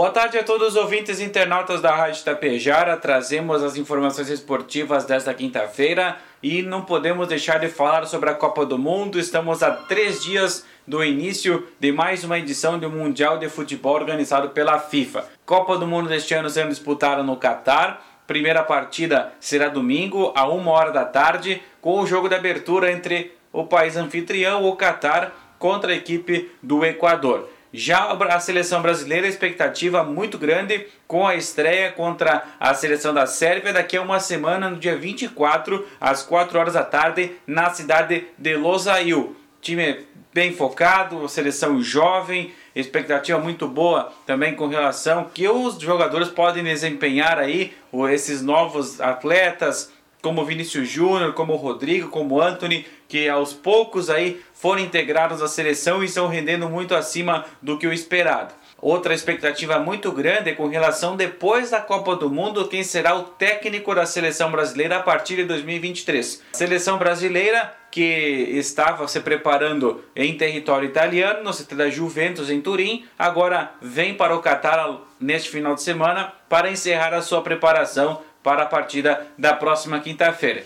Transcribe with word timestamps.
Boa 0.00 0.10
tarde 0.10 0.38
a 0.38 0.42
todos 0.42 0.68
os 0.68 0.76
ouvintes 0.76 1.20
e 1.20 1.24
internautas 1.24 1.82
da 1.82 1.94
Rádio 1.94 2.24
Tapejara. 2.24 2.96
Trazemos 2.96 3.62
as 3.62 3.76
informações 3.76 4.30
esportivas 4.30 5.04
desta 5.04 5.34
quinta-feira 5.34 6.16
e 6.42 6.62
não 6.62 6.86
podemos 6.86 7.28
deixar 7.28 7.60
de 7.60 7.68
falar 7.68 8.06
sobre 8.06 8.30
a 8.30 8.34
Copa 8.34 8.64
do 8.64 8.78
Mundo. 8.78 9.20
Estamos 9.20 9.62
a 9.62 9.72
três 9.72 10.22
dias 10.22 10.64
do 10.86 11.04
início 11.04 11.68
de 11.78 11.92
mais 11.92 12.24
uma 12.24 12.38
edição 12.38 12.78
do 12.78 12.88
Mundial 12.88 13.36
de 13.36 13.50
Futebol 13.50 13.92
organizado 13.92 14.48
pela 14.48 14.78
FIFA. 14.78 15.26
Copa 15.44 15.76
do 15.76 15.86
Mundo 15.86 16.08
deste 16.08 16.32
ano 16.32 16.48
sendo 16.48 16.70
disputada 16.70 17.22
no 17.22 17.36
Catar. 17.36 18.22
Primeira 18.26 18.62
partida 18.62 19.34
será 19.38 19.68
domingo, 19.68 20.32
a 20.34 20.48
uma 20.48 20.70
hora 20.70 20.92
da 20.92 21.04
tarde, 21.04 21.62
com 21.82 22.00
o 22.00 22.06
jogo 22.06 22.26
de 22.26 22.34
abertura 22.34 22.90
entre 22.90 23.36
o 23.52 23.66
país 23.66 23.98
anfitrião, 23.98 24.64
o 24.64 24.74
Catar, 24.76 25.56
contra 25.58 25.92
a 25.92 25.94
equipe 25.94 26.50
do 26.62 26.86
Equador. 26.86 27.50
Já 27.72 28.10
a 28.12 28.40
seleção 28.40 28.82
brasileira, 28.82 29.28
expectativa 29.28 30.02
muito 30.02 30.36
grande 30.36 30.86
com 31.06 31.26
a 31.26 31.36
estreia 31.36 31.92
contra 31.92 32.42
a 32.58 32.74
seleção 32.74 33.14
da 33.14 33.26
Sérvia 33.26 33.72
daqui 33.72 33.96
a 33.96 34.02
uma 34.02 34.18
semana, 34.18 34.68
no 34.68 34.76
dia 34.76 34.96
24, 34.96 35.86
às 36.00 36.22
4 36.22 36.58
horas 36.58 36.74
da 36.74 36.82
tarde, 36.82 37.32
na 37.46 37.70
cidade 37.70 38.24
de 38.36 38.56
Losail. 38.56 39.36
Time 39.60 40.04
bem 40.32 40.52
focado, 40.52 41.28
seleção 41.28 41.80
jovem, 41.80 42.52
expectativa 42.74 43.38
muito 43.38 43.68
boa 43.68 44.12
também 44.26 44.54
com 44.54 44.66
relação 44.66 45.30
que 45.32 45.48
os 45.48 45.78
jogadores 45.78 46.28
podem 46.28 46.64
desempenhar 46.64 47.38
aí, 47.38 47.72
esses 48.12 48.42
novos 48.42 49.00
atletas, 49.00 49.92
como 50.22 50.44
Vinícius 50.44 50.88
Júnior, 50.88 51.32
como 51.32 51.56
Rodrigo, 51.56 52.08
como 52.08 52.40
Anthony, 52.40 52.86
que 53.08 53.28
aos 53.28 53.52
poucos 53.52 54.08
aí 54.10 54.40
foram 54.54 54.82
integrados 54.82 55.42
à 55.42 55.48
seleção 55.48 56.02
e 56.02 56.06
estão 56.06 56.28
rendendo 56.28 56.68
muito 56.68 56.94
acima 56.94 57.44
do 57.60 57.78
que 57.78 57.86
o 57.86 57.92
esperado. 57.92 58.54
Outra 58.80 59.12
expectativa 59.12 59.78
muito 59.78 60.10
grande 60.10 60.50
é 60.50 60.54
com 60.54 60.66
relação 60.66 61.14
depois 61.14 61.70
da 61.70 61.80
Copa 61.80 62.16
do 62.16 62.30
Mundo, 62.30 62.66
quem 62.66 62.82
será 62.82 63.14
o 63.14 63.24
técnico 63.24 63.94
da 63.94 64.06
seleção 64.06 64.50
brasileira 64.50 64.96
a 64.96 65.02
partir 65.02 65.36
de 65.36 65.44
2023. 65.44 66.42
A 66.54 66.56
seleção 66.56 66.96
brasileira 66.96 67.74
que 67.90 68.00
estava 68.00 69.06
se 69.06 69.20
preparando 69.20 70.02
em 70.16 70.36
território 70.36 70.88
italiano, 70.88 71.42
no 71.42 71.52
CT 71.52 71.74
da 71.74 71.90
Juventus 71.90 72.48
em 72.48 72.60
Turim, 72.60 73.04
agora 73.18 73.72
vem 73.82 74.14
para 74.14 74.34
o 74.34 74.40
Catar 74.40 74.98
neste 75.18 75.50
final 75.50 75.74
de 75.74 75.82
semana 75.82 76.32
para 76.48 76.70
encerrar 76.70 77.12
a 77.12 77.20
sua 77.20 77.42
preparação 77.42 78.22
para 78.42 78.62
a 78.62 78.66
partida 78.66 79.26
da 79.36 79.54
próxima 79.54 80.00
quinta-feira. 80.00 80.64